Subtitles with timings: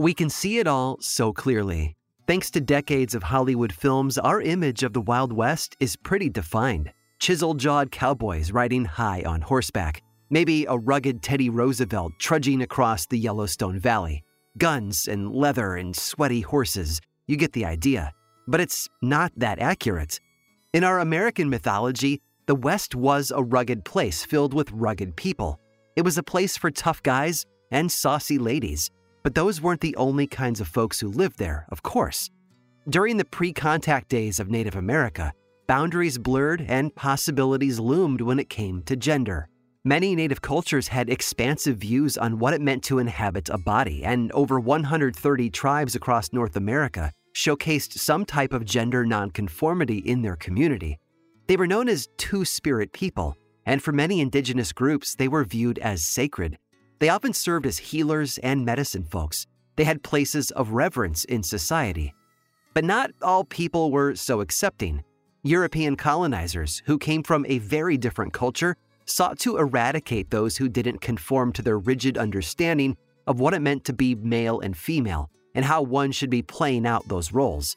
[0.00, 1.94] We can see it all so clearly.
[2.26, 6.90] Thanks to decades of Hollywood films, our image of the Wild West is pretty defined.
[7.18, 13.18] Chisel jawed cowboys riding high on horseback, maybe a rugged Teddy Roosevelt trudging across the
[13.18, 14.24] Yellowstone Valley.
[14.56, 16.98] Guns and leather and sweaty horses.
[17.26, 18.10] You get the idea.
[18.48, 20.18] But it's not that accurate.
[20.72, 25.60] In our American mythology, the West was a rugged place filled with rugged people.
[25.94, 28.90] It was a place for tough guys and saucy ladies.
[29.22, 32.30] But those weren't the only kinds of folks who lived there, of course.
[32.88, 35.32] During the pre contact days of Native America,
[35.66, 39.48] boundaries blurred and possibilities loomed when it came to gender.
[39.84, 44.32] Many Native cultures had expansive views on what it meant to inhabit a body, and
[44.32, 50.98] over 130 tribes across North America showcased some type of gender nonconformity in their community.
[51.46, 53.36] They were known as two spirit people,
[53.66, 56.58] and for many indigenous groups, they were viewed as sacred
[57.00, 59.46] they often served as healers and medicine folks.
[59.76, 62.14] They had places of reverence in society.
[62.74, 65.02] But not all people were so accepting.
[65.42, 71.00] European colonizers, who came from a very different culture, sought to eradicate those who didn't
[71.00, 72.96] conform to their rigid understanding
[73.26, 76.86] of what it meant to be male and female and how one should be playing
[76.86, 77.76] out those roles.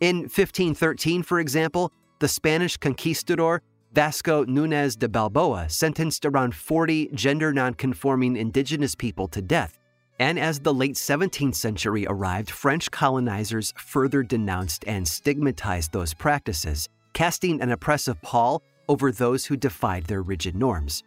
[0.00, 7.52] In 1513, for example, the Spanish conquistador Vasco Nunez de Balboa sentenced around 40 gender
[7.52, 9.78] nonconforming indigenous people to death.
[10.20, 16.88] And as the late 17th century arrived, French colonizers further denounced and stigmatized those practices,
[17.14, 21.02] casting an oppressive pall over those who defied their rigid norms.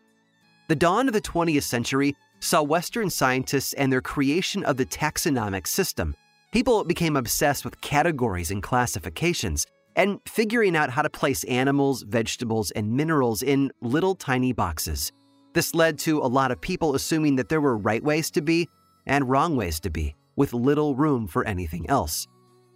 [0.67, 5.67] The dawn of the 20th century saw Western scientists and their creation of the taxonomic
[5.67, 6.15] system.
[6.51, 12.71] People became obsessed with categories and classifications, and figuring out how to place animals, vegetables,
[12.71, 15.11] and minerals in little tiny boxes.
[15.53, 18.67] This led to a lot of people assuming that there were right ways to be
[19.05, 22.27] and wrong ways to be, with little room for anything else.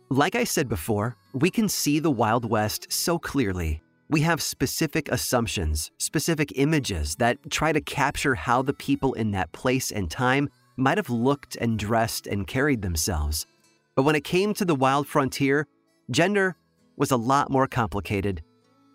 [0.10, 3.82] Like I said before, we can see the Wild West so clearly.
[4.10, 9.52] We have specific assumptions, specific images that try to capture how the people in that
[9.52, 13.48] place and time might have looked and dressed and carried themselves.
[13.96, 15.68] But when it came to the wild frontier,
[16.12, 16.56] gender
[16.98, 18.42] was a lot more complicated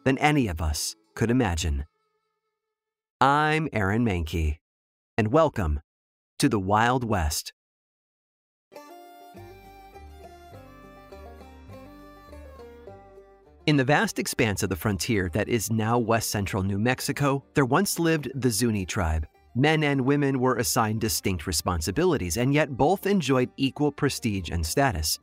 [0.05, 1.85] than any of us could imagine.
[3.21, 4.59] I'm Aaron Mahnke,
[5.19, 5.81] and welcome
[6.39, 7.53] to the Wild West.
[13.67, 17.67] In the vast expanse of the frontier that is now west central New Mexico, there
[17.67, 19.27] once lived the Zuni tribe.
[19.55, 25.19] Men and women were assigned distinct responsibilities, and yet both enjoyed equal prestige and status.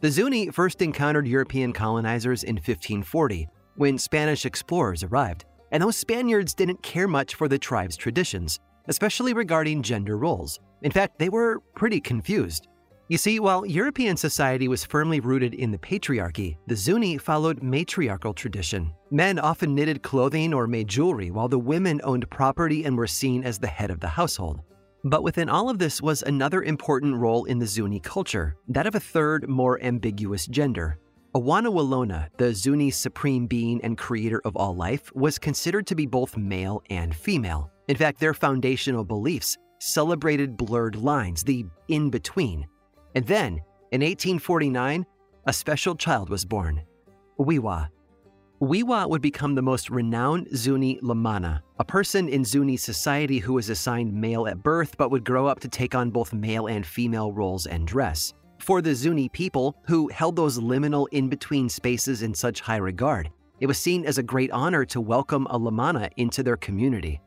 [0.00, 6.54] The Zuni first encountered European colonizers in 1540 when Spanish explorers arrived, and those Spaniards
[6.54, 8.58] didn't care much for the tribe's traditions,
[8.88, 10.58] especially regarding gender roles.
[10.80, 12.66] In fact, they were pretty confused.
[13.10, 18.32] You see, while European society was firmly rooted in the patriarchy, the Zuni followed matriarchal
[18.32, 18.94] tradition.
[19.10, 23.44] Men often knitted clothing or made jewelry, while the women owned property and were seen
[23.44, 24.62] as the head of the household.
[25.04, 28.94] But within all of this was another important role in the Zuni culture, that of
[28.94, 30.98] a third, more ambiguous gender.
[31.34, 36.36] Awonawilona, the Zuni supreme being and creator of all life, was considered to be both
[36.36, 37.70] male and female.
[37.88, 42.66] In fact, their foundational beliefs celebrated blurred lines, the in between.
[43.14, 43.60] And then,
[43.92, 45.06] in 1849,
[45.46, 46.82] a special child was born
[47.38, 47.88] We'wha.
[48.62, 53.70] We'wha would become the most renowned Zuni lhamana, a person in Zuni society who was
[53.70, 57.32] assigned male at birth but would grow up to take on both male and female
[57.32, 58.34] roles and dress.
[58.58, 63.30] For the Zuni people, who held those liminal in between spaces in such high regard,
[63.60, 67.18] it was seen as a great honor to welcome a lhamana into their community.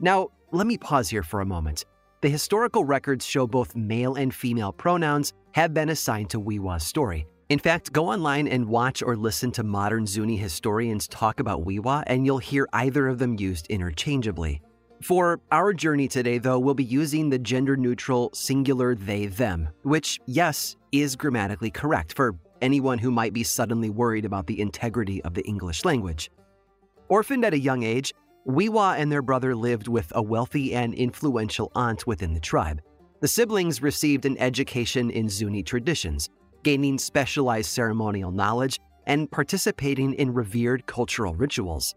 [0.00, 1.86] Now, let me pause here for a moment.
[2.20, 7.26] The historical records show both male and female pronouns have been assigned to We'wha's story.
[7.54, 12.02] In fact, go online and watch or listen to modern Zuni historians talk about We'wha,
[12.08, 14.60] and you'll hear either of them used interchangeably.
[15.00, 20.18] For our journey today, though, we'll be using the gender neutral singular they them, which,
[20.26, 25.34] yes, is grammatically correct for anyone who might be suddenly worried about the integrity of
[25.34, 26.32] the English language.
[27.08, 28.12] Orphaned at a young age,
[28.48, 32.80] We'wha and their brother lived with a wealthy and influential aunt within the tribe.
[33.20, 36.28] The siblings received an education in Zuni traditions,
[36.64, 41.94] gaining specialized ceremonial knowledge and participating in revered cultural rituals.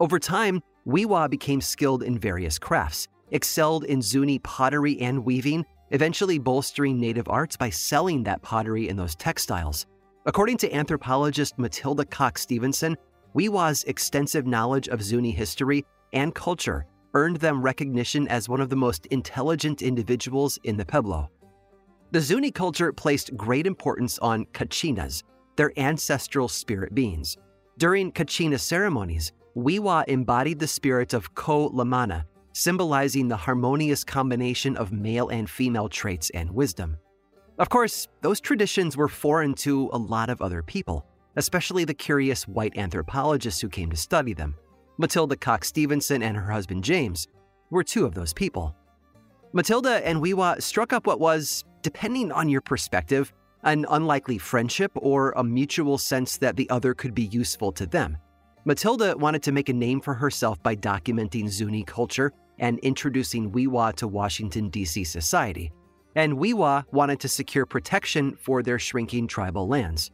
[0.00, 6.38] Over time, We'wha became skilled in various crafts, excelled in Zuni pottery and weaving, eventually
[6.38, 9.86] bolstering native arts by selling that pottery and those textiles.
[10.26, 12.96] According to anthropologist Matilda Coxe Stevenson,
[13.34, 18.76] We'wha's extensive knowledge of Zuni history and culture earned them recognition as one of the
[18.76, 21.30] most intelligent individuals in the Pueblo.
[22.12, 25.22] The Zuni culture placed great importance on kachinas,
[25.56, 27.36] their ancestral spirit beings.
[27.78, 35.28] During kachina ceremonies, We'wha embodied the spirit of Ko'lhamana, symbolizing the harmonious combination of male
[35.28, 36.96] and female traits and wisdom.
[37.58, 41.06] Of course, those traditions were foreign to a lot of other people,
[41.36, 44.54] especially the curious white anthropologists who came to study them.
[44.98, 47.26] Matilda Coxe Stevenson and her husband James
[47.70, 48.74] were two of those people.
[49.52, 55.30] Matilda and We'wha struck up what was, depending on your perspective, an unlikely friendship or
[55.36, 58.18] a mutual sense that the other could be useful to them.
[58.64, 63.94] Matilda wanted to make a name for herself by documenting Zuni culture and introducing We'wha
[63.98, 65.04] to Washington, D.C.
[65.04, 65.70] society.
[66.16, 70.10] And We'wha wanted to secure protection for their shrinking tribal lands.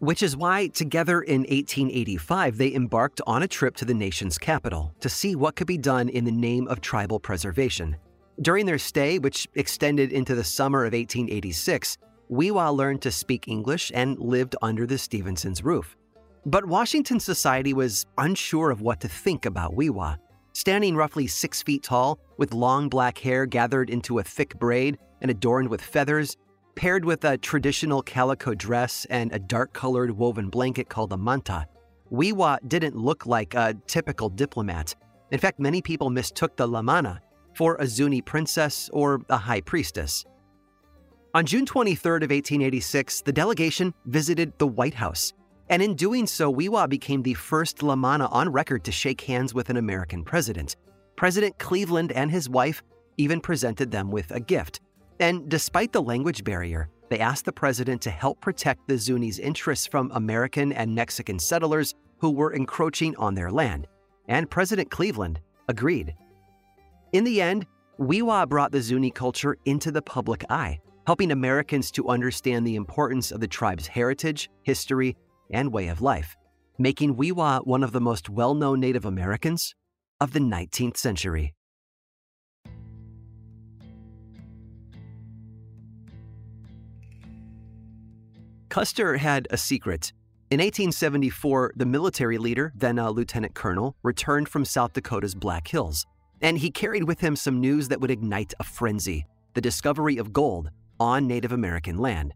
[0.00, 4.92] Which is why, together in 1885, they embarked on a trip to the nation's capital
[5.00, 7.96] to see what could be done in the name of tribal preservation.
[8.40, 11.98] During their stay, which extended into the summer of 1886,
[12.28, 15.96] We'wha learned to speak English and lived under the Stevensons' roof.
[16.44, 20.18] But Washington society was unsure of what to think about We'wha.
[20.52, 25.30] Standing roughly six feet tall, with long black hair gathered into a thick braid and
[25.30, 26.36] adorned with feathers,
[26.74, 31.66] paired with a traditional calico dress and a dark colored woven blanket called a manta,
[32.10, 34.96] We'wha didn't look like a typical diplomat.
[35.30, 37.20] In fact, many people mistook the lhamana
[37.54, 40.24] for a Zuni princess or a high priestess.
[41.34, 45.32] On June 23rd of 1886, the delegation visited the White House
[45.70, 49.70] and in doing so, We'wha became the first lhamana on record to shake hands with
[49.70, 50.76] an American president.
[51.16, 52.82] President Cleveland and his wife
[53.16, 54.80] even presented them with a gift.
[55.20, 59.86] And despite the language barrier, they asked the president to help protect the Zuni's interests
[59.86, 63.86] from American and Mexican settlers who were encroaching on their land.
[64.28, 66.14] And President Cleveland agreed.
[67.14, 67.64] In the end,
[67.96, 73.30] We'wha brought the Zuni culture into the public eye, helping Americans to understand the importance
[73.30, 75.16] of the tribe's heritage, history,
[75.52, 76.34] and way of life,
[76.76, 79.76] making We'wha one of the most well known Native Americans
[80.20, 81.54] of the 19th century.
[88.70, 90.12] Custer had a secret.
[90.50, 96.04] In 1874, the military leader, then a lieutenant colonel, returned from South Dakota's Black Hills,
[96.44, 100.32] and he carried with him some news that would ignite a frenzy the discovery of
[100.32, 100.68] gold
[101.00, 102.34] on Native American land.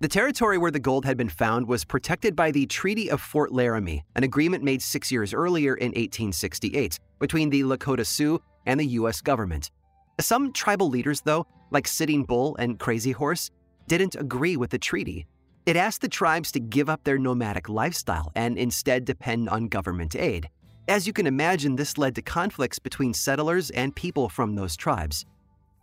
[0.00, 3.52] The territory where the gold had been found was protected by the Treaty of Fort
[3.52, 8.86] Laramie, an agreement made six years earlier in 1868 between the Lakota Sioux and the
[8.86, 9.20] U.S.
[9.20, 9.70] government.
[10.18, 13.50] Some tribal leaders, though, like Sitting Bull and Crazy Horse,
[13.86, 15.26] didn't agree with the treaty.
[15.66, 20.16] It asked the tribes to give up their nomadic lifestyle and instead depend on government
[20.16, 20.48] aid.
[20.90, 25.24] As you can imagine, this led to conflicts between settlers and people from those tribes.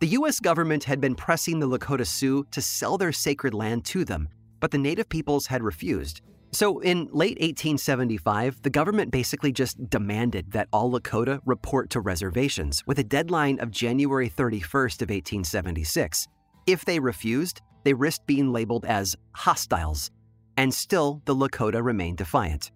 [0.00, 4.04] The US government had been pressing the Lakota Sioux to sell their sacred land to
[4.04, 4.28] them,
[4.60, 6.20] but the native peoples had refused.
[6.52, 12.86] So in late 1875, the government basically just demanded that all Lakota report to reservations
[12.86, 16.28] with a deadline of January 31st of 1876.
[16.66, 20.10] If they refused, they risked being labeled as hostiles.
[20.58, 22.72] and still the Lakota remained defiant.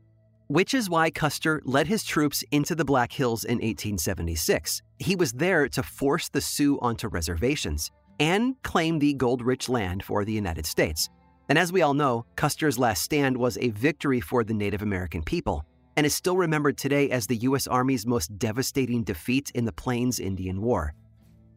[0.49, 4.83] Which is why Custer led his troops into the Black Hills in 1876.
[4.99, 10.05] He was there to force the Sioux onto reservations and claim the gold rich land
[10.05, 11.09] for the United States.
[11.49, 15.23] And as we all know, Custer's last stand was a victory for the Native American
[15.23, 15.65] people
[15.97, 17.67] and is still remembered today as the U.S.
[17.67, 20.95] Army's most devastating defeat in the Plains Indian War.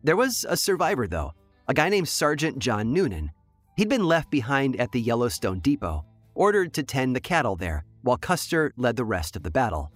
[0.04, 1.34] There was a survivor, though,
[1.68, 3.32] a guy named Sergeant John Noonan.
[3.78, 8.18] He'd been left behind at the Yellowstone Depot, ordered to tend the cattle there, while
[8.18, 9.92] Custer led the rest of the battle.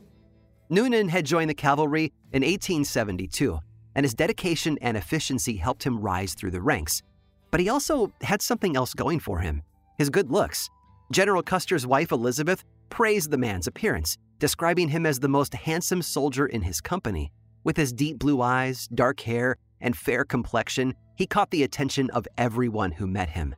[0.72, 3.60] Noonan had joined the cavalry in 1872,
[3.94, 7.04] and his dedication and efficiency helped him rise through the ranks.
[7.52, 9.62] But he also had something else going for him
[10.00, 10.70] his good looks.
[11.12, 16.48] General Custer's wife, Elizabeth, praised the man's appearance, describing him as the most handsome soldier
[16.48, 17.32] in his company.
[17.66, 22.28] With his deep blue eyes, dark hair, and fair complexion, he caught the attention of
[22.38, 23.54] everyone who met him.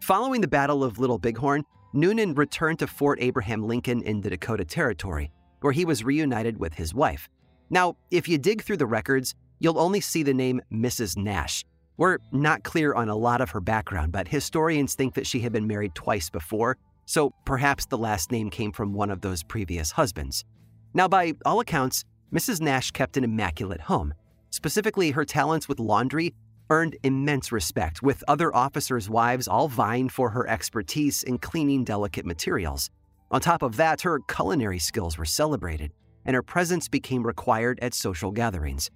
[0.00, 4.64] Following the Battle of Little Bighorn, Noonan returned to Fort Abraham Lincoln in the Dakota
[4.64, 5.30] Territory,
[5.60, 7.28] where he was reunited with his wife.
[7.68, 11.18] Now, if you dig through the records, you'll only see the name Mrs.
[11.18, 11.64] Nash.
[11.98, 15.52] We're not clear on a lot of her background, but historians think that she had
[15.52, 19.90] been married twice before, so perhaps the last name came from one of those previous
[19.92, 20.46] husbands.
[20.94, 22.62] Now, by all accounts, Mrs.
[22.62, 24.14] Nash kept an immaculate home.
[24.48, 26.34] Specifically, her talents with laundry
[26.72, 32.24] earned immense respect, with other officers' wives all vying for her expertise in cleaning delicate
[32.24, 32.88] materials.
[33.30, 35.92] On top of that, her culinary skills were celebrated,
[36.24, 38.90] and her presence became required at social gatherings.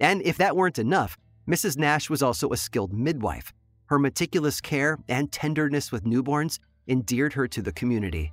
[0.00, 1.16] And if that weren't enough,
[1.48, 1.78] Mrs.
[1.78, 3.52] Nash was also a skilled midwife.
[3.86, 6.58] Her meticulous care and tenderness with newborns
[6.88, 8.32] endeared her to the community.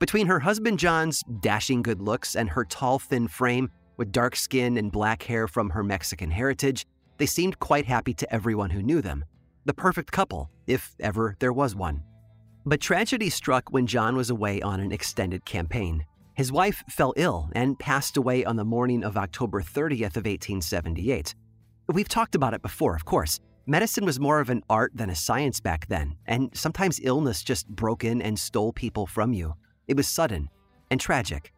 [0.00, 4.76] Between her husband John's dashing good looks and her tall, thin frame with dark skin
[4.76, 6.84] and black hair from her Mexican heritage,
[7.18, 9.24] they seemed quite happy to everyone who knew them.
[9.64, 12.02] The perfect couple, if ever there was one.
[12.66, 16.04] But tragedy struck when John was away on an extended campaign.
[16.34, 21.34] His wife fell ill and passed away on the morning of October 30th of 1878.
[21.92, 23.40] We've talked about it before, of course.
[23.66, 27.68] Medicine was more of an art than a science back then, and sometimes illness just
[27.68, 29.54] broke in and stole people from you.
[29.86, 30.48] It was sudden
[30.90, 31.52] and tragic.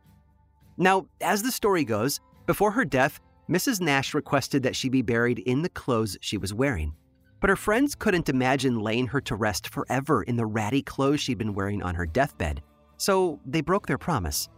[0.76, 3.80] Now, as the story goes, before her death, Mrs.
[3.80, 6.92] Nash requested that she be buried in the clothes she was wearing.
[7.40, 11.38] But her friends couldn't imagine laying her to rest forever in the ratty clothes she'd
[11.38, 12.60] been wearing on her deathbed,
[12.96, 14.48] so they broke their promise.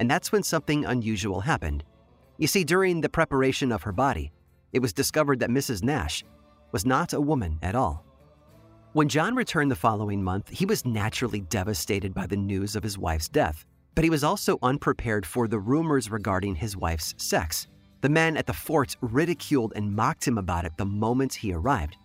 [0.00, 1.84] And that's when something unusual happened.
[2.38, 4.32] You see, during the preparation of her body,
[4.72, 5.82] it was discovered that Mrs.
[5.82, 6.24] Nash
[6.72, 8.04] was not a woman at all.
[8.92, 12.96] When John returned the following month, he was naturally devastated by the news of his
[12.96, 17.66] wife's death, but he was also unprepared for the rumors regarding his wife's sex.
[18.00, 21.96] The men at the fort ridiculed and mocked him about it the moment he arrived.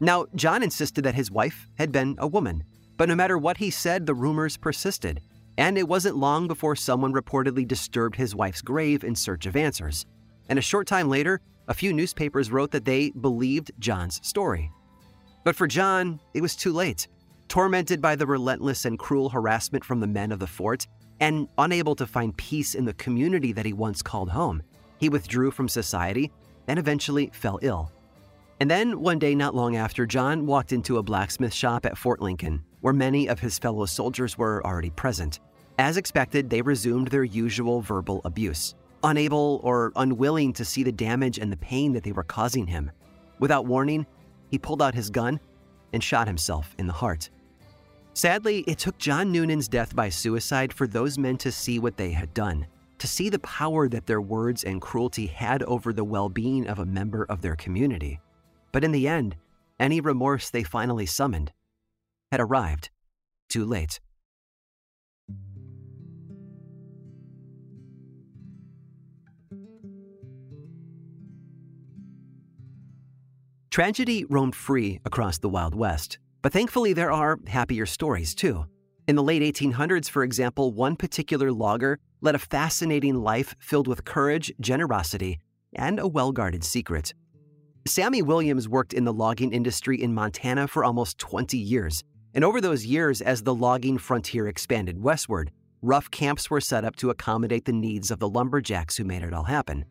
[0.00, 2.64] Now, John insisted that his wife had been a woman,
[2.96, 5.20] but no matter what he said, the rumors persisted,
[5.58, 10.06] and it wasn't long before someone reportedly disturbed his wife's grave in search of answers.
[10.48, 14.70] And a short time later, a few newspapers wrote that they believed John's story.
[15.44, 17.08] But for John, it was too late.
[17.48, 20.86] Tormented by the relentless and cruel harassment from the men of the fort,
[21.20, 24.62] and unable to find peace in the community that he once called home,
[24.98, 26.32] he withdrew from society
[26.68, 27.92] and eventually fell ill.
[28.58, 32.22] And then, one day not long after, John walked into a blacksmith shop at Fort
[32.22, 35.40] Lincoln, where many of his fellow soldiers were already present.
[35.78, 38.74] As expected, they resumed their usual verbal abuse,
[39.04, 42.90] unable or unwilling to see the damage and the pain that they were causing him.
[43.38, 44.06] Without warning,
[44.50, 45.38] he pulled out his gun
[45.92, 47.28] and shot himself in the heart.
[48.14, 52.12] Sadly, it took John Noonan's death by suicide for those men to see what they
[52.12, 52.66] had done
[52.98, 56.78] to see the power that their words and cruelty had over the well being of
[56.78, 58.20] a member of their community.
[58.72, 59.36] But in the end,
[59.78, 61.52] any remorse they finally summoned
[62.30, 62.90] had arrived
[63.48, 64.00] too late.
[73.70, 78.64] Tragedy roamed free across the Wild West, but thankfully there are happier stories too.
[79.06, 84.04] In the late 1800s, for example, one particular logger led a fascinating life filled with
[84.04, 85.38] courage, generosity,
[85.74, 87.14] and a well guarded secret.
[87.86, 92.02] Sammy Williams worked in the logging industry in Montana for almost 20 years,
[92.34, 96.96] and over those years, as the logging frontier expanded westward, rough camps were set up
[96.96, 99.84] to accommodate the needs of the lumberjacks who made it all happen.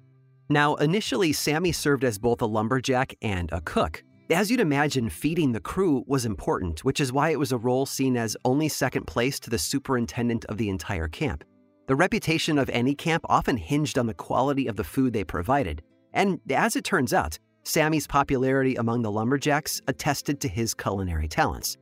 [0.49, 4.03] Now, initially, Sammy served as both a lumberjack and a cook.
[4.29, 7.85] As you'd imagine, feeding the crew was important, which is why it was a role
[7.85, 11.43] seen as only second place to the superintendent of the entire camp.
[11.87, 15.83] The reputation of any camp often hinged on the quality of the food they provided,
[16.13, 21.77] and as it turns out, Sammy's popularity among the lumberjacks attested to his culinary talents.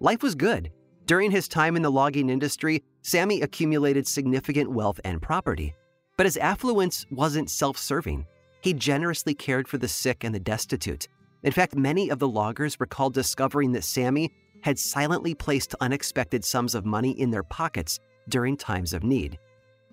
[0.00, 0.70] Life was good.
[1.04, 5.74] During his time in the logging industry, Sammy accumulated significant wealth and property.
[6.16, 8.26] But his affluence wasn't self serving.
[8.62, 11.08] He generously cared for the sick and the destitute.
[11.42, 14.30] In fact, many of the loggers recalled discovering that Sammy
[14.62, 17.98] had silently placed unexpected sums of money in their pockets
[18.28, 19.38] during times of need.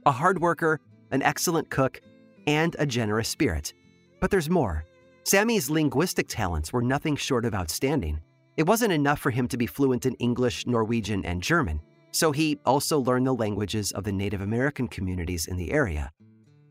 [0.06, 0.80] A hard worker,
[1.12, 2.02] an excellent cook,
[2.48, 3.74] and a generous spirit.
[4.20, 4.86] But there's more.
[5.24, 8.20] Sammy's linguistic talents were nothing short of outstanding.
[8.58, 11.82] It wasn't enough for him to be fluent in English, Norwegian, and German,
[12.12, 16.12] so he also learned the languages of the Native American communities in the area.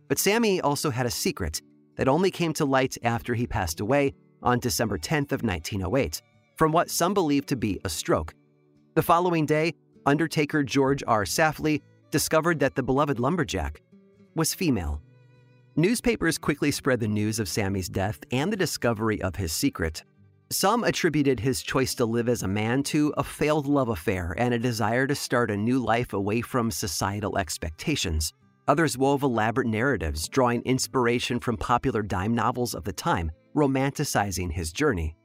[0.09, 1.63] But Sammy also had a secret
[1.97, 6.23] that only came to light after he passed away on December 10th of 1908
[6.57, 8.35] from what some believe to be a stroke.
[8.95, 9.75] The following day,
[10.09, 11.25] Undertaker George R.
[11.25, 13.83] Safley discovered that the beloved lumberjack
[14.35, 15.03] was female.
[15.77, 20.03] Newspapers quickly spread the news of Sammy's death and the discovery of his secret.
[20.49, 24.55] Some attributed his choice to live as a man to a failed love affair and
[24.55, 28.33] a desire to start a new life away from societal expectations.
[28.67, 34.73] Others wove elaborate narratives, drawing inspiration from popular dime novels of the time, romanticizing his
[34.73, 35.18] journey.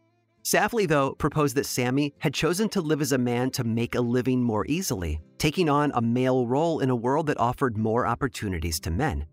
[0.43, 4.01] Safley, though, proposed that Sammy had chosen to live as a man to make a
[4.01, 8.79] living more easily, taking on a male role in a world that offered more opportunities
[8.81, 9.25] to men.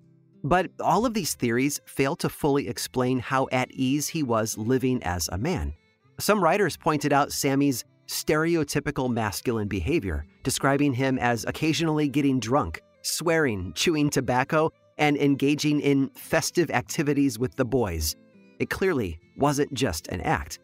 [0.45, 5.03] But all of these theories fail to fully explain how at ease he was living
[5.03, 5.75] as a man.
[6.21, 13.73] Some writers pointed out Sammy's stereotypical masculine behavior, describing him as occasionally getting drunk, swearing,
[13.75, 18.15] chewing tobacco, and engaging in festive activities with the boys.
[18.61, 20.61] It clearly wasn't just an act.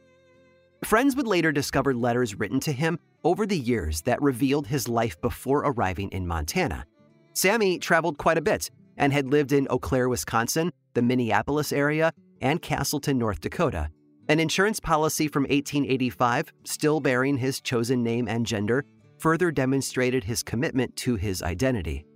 [0.86, 5.20] Friends would later discover letters written to him over the years that revealed his life
[5.20, 6.86] before arriving in Montana.
[7.32, 12.12] Sammy traveled quite a bit, and had lived in Eau Claire, Wisconsin, the Minneapolis area,
[12.40, 13.88] and Casselton, North Dakota.
[14.28, 18.84] An insurance policy from 1885, still bearing his chosen name and gender,
[19.18, 22.06] further demonstrated his commitment to his identity.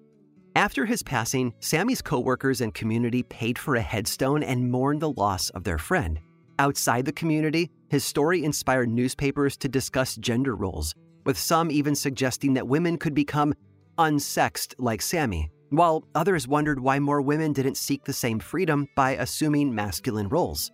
[0.55, 5.51] After his passing, Sammy's coworkers and community paid for a headstone and mourned the loss
[5.51, 6.21] of their friend.
[6.61, 10.95] Outside the community, his story inspired newspapers to discuss gender roles,
[11.27, 13.55] with some even suggesting that women could become
[13.99, 19.13] unsexed like Sammy while others wondered why more women didn't seek the same freedom by
[19.13, 20.71] assuming masculine roles.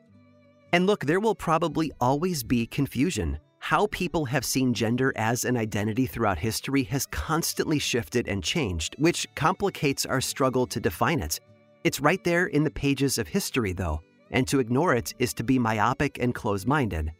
[0.72, 3.38] And look, there will probably always be confusion.
[3.58, 8.96] How people have seen gender as an identity throughout history has constantly shifted and changed,
[8.98, 11.40] which complicates our struggle to define it.
[11.84, 15.44] It's right there in the pages of history, though, and to ignore it is to
[15.44, 17.12] be myopic and close minded.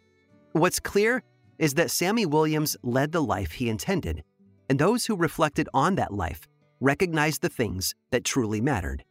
[0.52, 1.22] What's clear
[1.58, 4.22] is that Sammy Williams led the life he intended,
[4.68, 6.48] and those who reflected on that life
[6.80, 9.04] recognized the things that truly mattered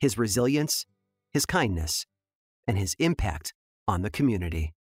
[0.00, 0.84] his resilience,
[1.32, 2.04] his kindness,
[2.66, 3.54] and his impact
[3.88, 4.74] on the community.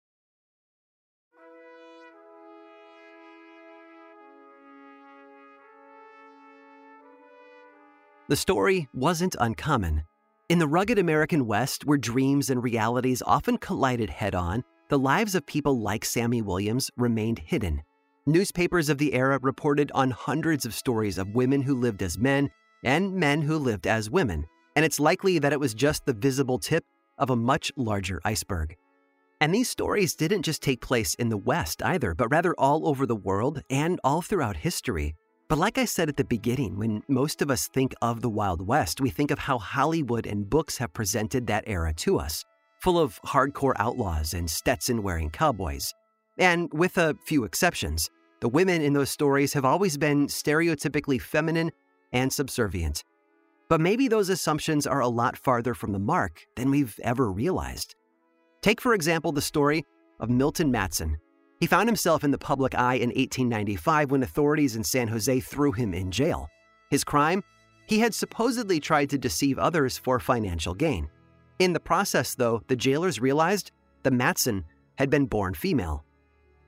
[8.30, 10.04] The story wasn't uncommon.
[10.50, 15.36] In the rugged American West, where dreams and realities often collided head on, the lives
[15.36, 17.82] of people like Sammy Williams remained hidden.
[18.26, 22.50] Newspapers of the era reported on hundreds of stories of women who lived as men
[22.84, 26.60] and men who lived as women, and it's likely that it was just the visible
[26.60, 26.84] tip
[27.18, 28.76] of a much larger iceberg.
[29.40, 33.06] And these stories didn't just take place in the West either, but rather all over
[33.06, 35.16] the world and all throughout history.
[35.50, 38.66] But like I said at the beginning, when most of us think of the Wild
[38.66, 42.44] West, we think of how Hollywood and books have presented that era to us,
[42.80, 45.94] full of hardcore outlaws and Stetson wearing cowboys.
[46.38, 51.72] And with a few exceptions, the women in those stories have always been stereotypically feminine
[52.14, 53.04] and subservient.
[53.70, 57.96] But maybe those assumptions are a lot farther from the mark than we've ever realized.
[58.62, 59.86] Take, for example, the story
[60.20, 61.18] of Milton Matson.
[61.64, 65.72] He found himself in the public eye in 1895 when authorities in San Jose threw
[65.72, 66.50] him in jail.
[66.90, 67.42] His crime?
[67.88, 71.10] He had supposedly tried to deceive others for financial gain.
[71.60, 73.72] In the process, though, the jailers realized
[74.04, 74.66] the Matson
[74.98, 76.04] had been born female.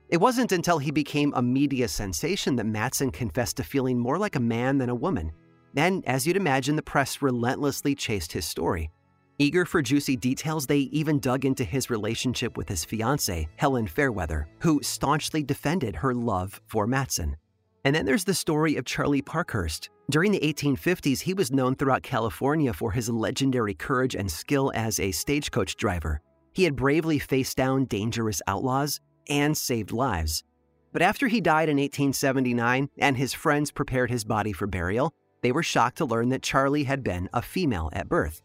[0.08, 4.36] It wasn't until he became a media sensation that Matson confessed to feeling more like
[4.36, 5.30] a man than a woman.
[5.76, 8.90] And as you'd imagine, the press relentlessly chased his story.
[9.38, 14.48] Eager for juicy details, they even dug into his relationship with his fiancee, Helen Fairweather,
[14.60, 17.36] who staunchly defended her love for Matson.
[17.84, 19.90] And then there's the story of Charlie Parkhurst.
[20.08, 24.98] During the 1850s, he was known throughout California for his legendary courage and skill as
[24.98, 26.22] a stagecoach driver.
[26.54, 30.44] He had bravely faced down dangerous outlaws and saved lives.
[30.92, 35.52] But after he died in 1879 and his friends prepared his body for burial, they
[35.52, 38.40] were shocked to learn that Charlie had been a female at birth.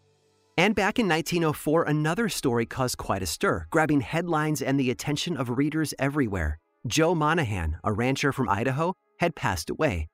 [0.58, 5.38] And back in 1904, another story caused quite a stir, grabbing headlines and the attention
[5.38, 6.60] of readers everywhere.
[6.86, 10.08] Joe Monahan, a rancher from Idaho, had passed away.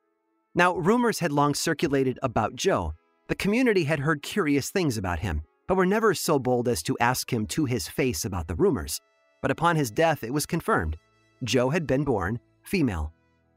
[0.54, 2.94] Now, rumors had long circulated about Joe.
[3.28, 6.98] The community had heard curious things about him, but were never so bold as to
[7.00, 9.02] ask him to his face about the rumors.
[9.42, 10.98] But upon his death, it was confirmed
[11.44, 13.14] Joe had been born female.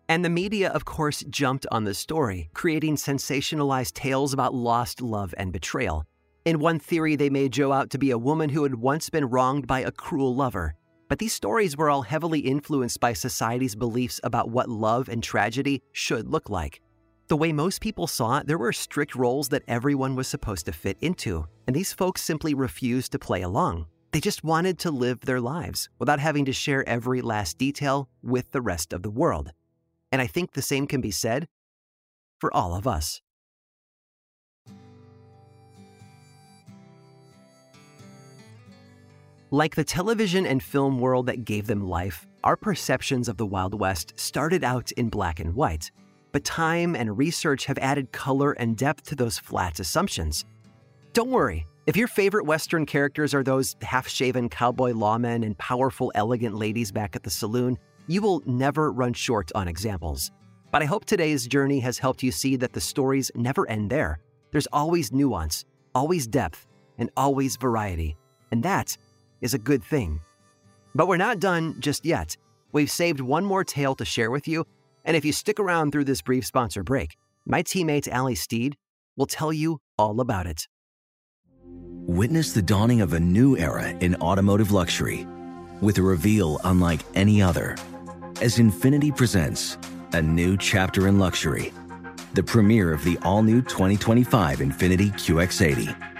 [0.09, 5.35] And the media, of course, jumped on the story, creating sensationalized tales about lost love
[5.39, 6.05] and betrayal.
[6.47, 9.27] In one theory, they made Joe out to be a woman who had once been
[9.27, 10.75] wronged by a cruel lover.
[11.09, 15.83] But these stories were all heavily influenced by society's beliefs about what love and tragedy
[15.93, 16.81] should look like.
[17.29, 20.73] The way most people saw it, there were strict roles that everyone was supposed to
[20.73, 23.87] fit into, and these folks simply refused to play along.
[24.13, 28.51] They just wanted to live their lives without having to share every last detail with
[28.51, 29.53] the rest of the world.
[30.11, 31.49] And I think the same can be said
[32.39, 33.21] for all of us.
[39.53, 43.75] Like the television and film world that gave them life, our perceptions of the Wild
[43.75, 45.91] West started out in black and white,
[46.31, 50.45] but time and research have added color and depth to those flat assumptions.
[51.15, 56.13] Don't worry, if your favorite Western characters are those half shaven cowboy lawmen and powerful,
[56.15, 60.31] elegant ladies back at the saloon, you will never run short on examples.
[60.71, 64.21] But I hope today's journey has helped you see that the stories never end there.
[64.53, 68.17] There's always nuance, always depth, and always variety.
[68.53, 68.97] And that
[69.41, 70.21] is a good thing.
[70.95, 72.37] But we're not done just yet.
[72.73, 74.67] We've saved one more tale to share with you,
[75.05, 78.77] and if you stick around through this brief sponsor break, my teammate Ali Steed
[79.17, 80.67] will tell you all about it.
[82.07, 85.27] Witness the dawning of a new era in automotive luxury
[85.81, 87.77] with a reveal unlike any other
[88.41, 89.77] as Infiniti presents
[90.13, 91.73] a new chapter in luxury,
[92.35, 96.20] the premiere of the all new 2025 Infiniti QX80.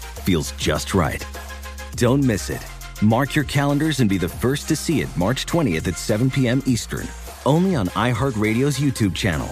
[0.21, 1.25] feels just right.
[1.95, 2.65] Don't miss it.
[3.01, 6.61] Mark your calendars and be the first to see it March 20th at 7 p.m.
[6.65, 7.07] Eastern,
[7.45, 9.47] only on iHeartRadio's YouTube channel.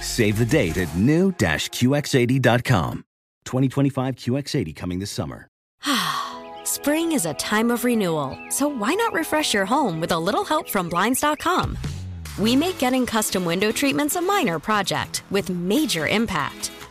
[0.00, 3.04] Save the date at new-QX80.com.
[3.44, 5.48] 2025 QX80 coming this summer.
[6.64, 10.44] Spring is a time of renewal, so why not refresh your home with a little
[10.44, 11.76] help from Blinds.com?
[12.38, 16.70] We make getting custom window treatments a minor project with major impact.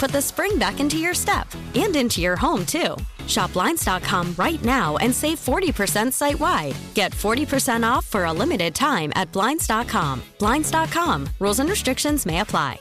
[0.00, 2.96] put the spring back into your step and into your home, too.
[3.26, 6.74] Shop Blinds.com right now and save 40% site wide.
[6.94, 10.22] Get 40% off for a limited time at Blinds.com.
[10.38, 11.28] Blinds.com.
[11.38, 12.80] Rules and restrictions may apply.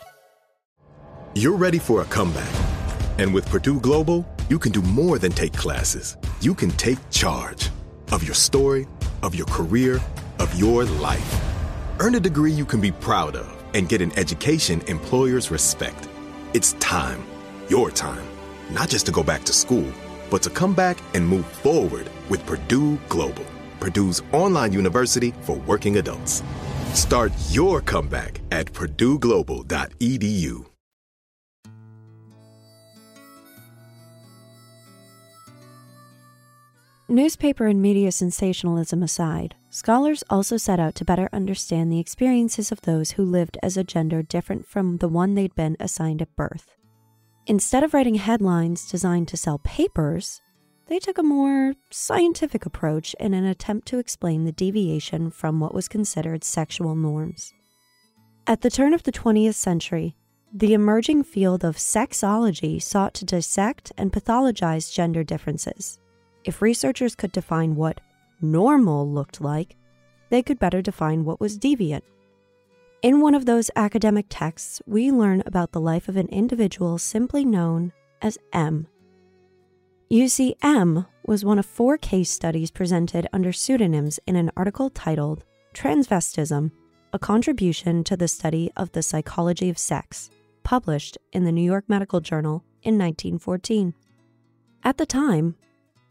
[1.35, 2.49] You're ready for a comeback.
[3.19, 6.17] And with Purdue Global, you can do more than take classes.
[6.41, 7.69] You can take charge
[8.11, 8.87] of your story,
[9.21, 10.01] of your career,
[10.39, 11.41] of your life.
[11.99, 16.08] Earn a degree you can be proud of and get an education employers respect.
[16.51, 17.23] It's time,
[17.67, 18.25] your time,
[18.71, 19.85] not just to go back to school,
[20.31, 23.45] but to come back and move forward with Purdue Global,
[23.79, 26.41] Purdue's online university for working adults.
[26.95, 30.65] Start your comeback at purdueglobal.edu.
[37.07, 42.81] Newspaper and media sensationalism aside, scholars also set out to better understand the experiences of
[42.81, 46.75] those who lived as a gender different from the one they'd been assigned at birth.
[47.47, 50.41] Instead of writing headlines designed to sell papers,
[50.87, 55.73] they took a more scientific approach in an attempt to explain the deviation from what
[55.73, 57.53] was considered sexual norms.
[58.45, 60.15] At the turn of the 20th century,
[60.53, 65.99] the emerging field of sexology sought to dissect and pathologize gender differences.
[66.43, 68.01] If researchers could define what
[68.41, 69.75] normal looked like,
[70.29, 72.01] they could better define what was deviant.
[73.01, 77.45] In one of those academic texts, we learn about the life of an individual simply
[77.45, 78.87] known as M.
[80.09, 84.89] You see, M was one of four case studies presented under pseudonyms in an article
[84.89, 86.71] titled Transvestism
[87.13, 90.29] A Contribution to the Study of the Psychology of Sex,
[90.63, 93.93] published in the New York Medical Journal in 1914.
[94.83, 95.55] At the time,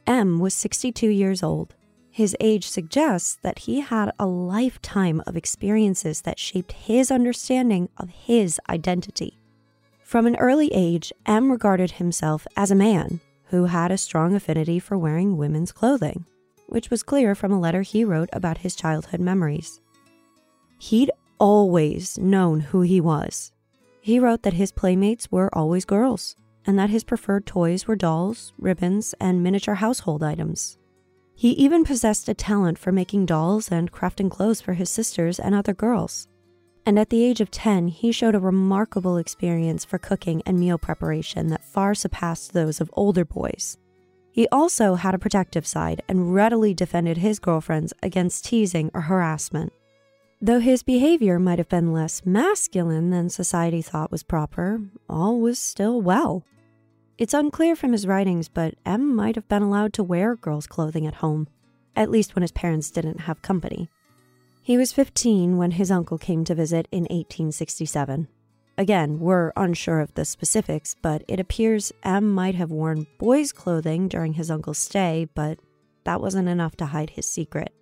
[0.07, 1.75] M was 62 years old.
[2.19, 8.11] His age suggests that he had a lifetime of experiences that shaped his understanding of
[8.11, 9.39] his identity.
[10.03, 14.81] From an early age, M regarded himself as a man who had a strong affinity
[14.81, 16.25] for wearing women's clothing,
[16.67, 19.81] which was clear from a letter he wrote about his childhood memories.
[20.77, 23.53] He'd always known who he was.
[24.01, 26.35] He wrote that his playmates were always girls,
[26.67, 30.78] and that his preferred toys were dolls, ribbons, and miniature household items.
[31.39, 35.55] He even possessed a talent for making dolls and crafting clothes for his sisters and
[35.55, 36.27] other girls.
[36.85, 40.79] And at the age of 10, he showed a remarkable experience for cooking and meal
[40.79, 43.79] preparation that far surpassed those of older boys.
[44.33, 49.73] He also had a protective side and readily defended his girlfriends against teasing or harassment.
[50.43, 55.61] Though his behavior might have been less masculine than society thought was proper, all was
[55.61, 56.43] still well.
[57.19, 61.05] It's unclear from his writings, but M might have been allowed to wear girls' clothing
[61.05, 61.49] at home,
[61.97, 63.91] at least when his parents didn't have company.
[64.63, 68.29] He was 15 when his uncle came to visit in 1867.
[68.77, 74.07] Again, we're unsure of the specifics, but it appears M might have worn boys' clothing
[74.07, 75.59] during his uncle's stay, but
[76.05, 77.73] that wasn't enough to hide his secret.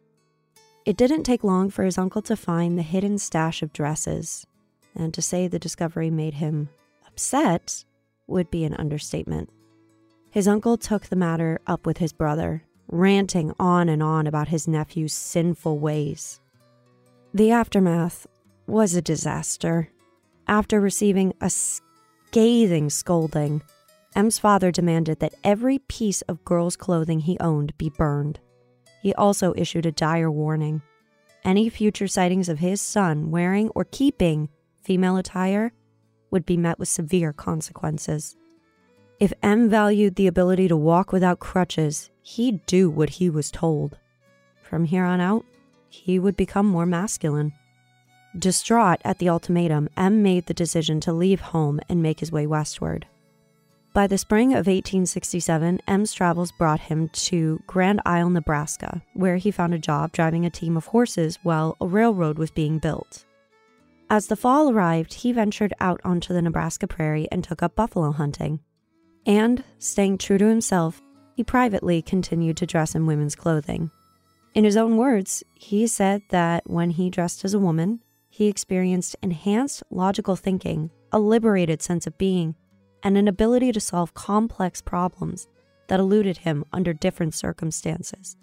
[0.86, 4.46] It didn't take long for his uncle to find the hidden stash of dresses,
[4.94, 6.70] and to say the discovery made him
[7.06, 7.84] upset
[8.26, 9.50] would be an understatement.
[10.30, 14.68] His uncle took the matter up with his brother, ranting on and on about his
[14.68, 16.40] nephew's sinful ways.
[17.32, 18.26] The aftermath
[18.66, 19.90] was a disaster.
[20.48, 23.62] After receiving a scathing scolding,
[24.14, 28.40] M's father demanded that every piece of girl's clothing he owned be burned.
[29.02, 30.82] He also issued a dire warning.
[31.44, 34.48] Any future sightings of his son wearing or keeping
[34.82, 35.72] female attire
[36.30, 38.36] would be met with severe consequences.
[39.18, 43.96] If M valued the ability to walk without crutches, he'd do what he was told.
[44.62, 45.44] From here on out,
[45.88, 47.52] he would become more masculine.
[48.38, 52.46] Distraught at the ultimatum, M made the decision to leave home and make his way
[52.46, 53.06] westward.
[53.94, 59.50] By the spring of 1867, M's travels brought him to Grand Isle, Nebraska, where he
[59.50, 63.24] found a job driving a team of horses while a railroad was being built.
[64.08, 68.12] As the fall arrived, he ventured out onto the Nebraska prairie and took up buffalo
[68.12, 68.60] hunting.
[69.26, 71.02] And, staying true to himself,
[71.34, 73.90] he privately continued to dress in women's clothing.
[74.54, 79.16] In his own words, he said that when he dressed as a woman, he experienced
[79.22, 82.54] enhanced logical thinking, a liberated sense of being,
[83.02, 85.48] and an ability to solve complex problems
[85.88, 88.36] that eluded him under different circumstances.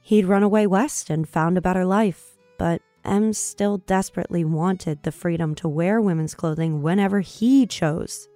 [0.00, 5.12] He'd run away west and found a better life, but M still desperately wanted the
[5.12, 8.28] freedom to wear women's clothing whenever he chose.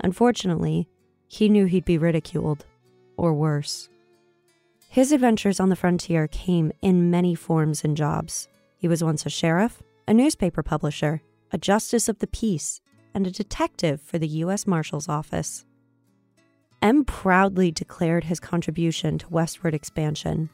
[0.00, 0.88] Unfortunately,
[1.26, 2.64] he knew he'd be ridiculed,
[3.16, 3.88] or worse.
[4.88, 8.48] His adventures on the frontier came in many forms and jobs.
[8.78, 11.22] He was once a sheriff, a newspaper publisher,
[11.52, 12.80] a justice of the peace,
[13.12, 14.66] and a detective for the U.S.
[14.66, 15.64] Marshal's Office.
[16.82, 20.50] M proudly declared his contribution to westward expansion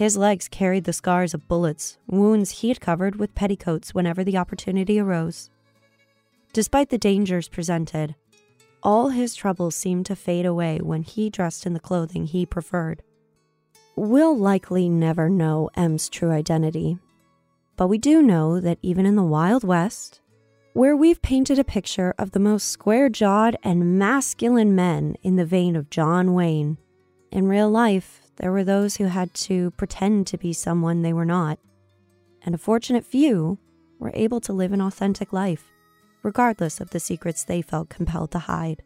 [0.00, 4.38] his legs carried the scars of bullets, wounds he had covered with petticoats whenever the
[4.38, 5.50] opportunity arose.
[6.54, 8.14] Despite the dangers presented,
[8.82, 13.02] all his troubles seemed to fade away when he dressed in the clothing he preferred.
[13.94, 16.96] We'll likely never know M's true identity,
[17.76, 20.22] but we do know that even in the Wild West,
[20.72, 25.44] where we've painted a picture of the most square jawed and masculine men in the
[25.44, 26.78] vein of John Wayne,
[27.30, 31.26] in real life, there were those who had to pretend to be someone they were
[31.26, 31.58] not,
[32.42, 33.58] and a fortunate few
[33.98, 35.70] were able to live an authentic life,
[36.22, 38.82] regardless of the secrets they felt compelled to hide.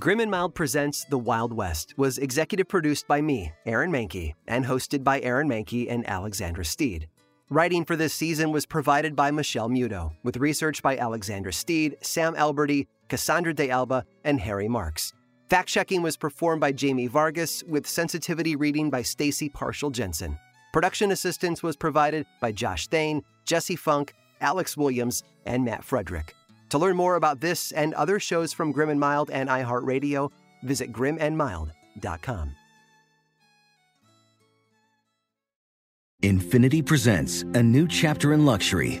[0.00, 4.64] Grim and Mild Presents The Wild West was executive produced by me, Aaron Mahnke, and
[4.64, 7.06] hosted by Aaron Mahnke and Alexandra Steed.
[7.50, 12.34] Writing for this season was provided by Michelle Muto, with research by Alexandra Steed, Sam
[12.34, 15.12] Alberti, Cassandra De Alba, and Harry Marks.
[15.48, 20.36] Fact checking was performed by Jamie Vargas with sensitivity reading by Stacy Partial Jensen.
[20.72, 26.34] Production assistance was provided by Josh Thane, Jesse Funk, Alex Williams, and Matt Frederick.
[26.70, 30.32] To learn more about this and other shows from Grim and Mild and iHeartRadio,
[30.64, 32.56] visit grimandmild.com.
[36.22, 39.00] Infiniti presents a new chapter in luxury,